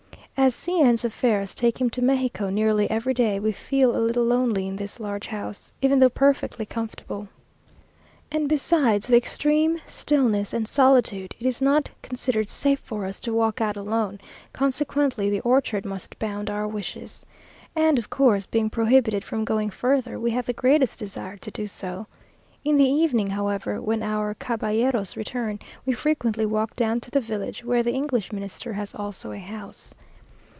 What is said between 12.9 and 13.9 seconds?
us to walk out